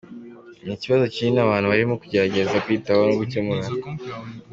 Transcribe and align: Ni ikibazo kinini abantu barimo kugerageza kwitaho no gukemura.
Ni 0.65 0.73
ikibazo 0.77 1.05
kinini 1.13 1.39
abantu 1.45 1.67
barimo 1.71 1.93
kugerageza 2.01 2.61
kwitaho 2.65 3.01
no 3.07 3.15
gukemura. 3.19 3.67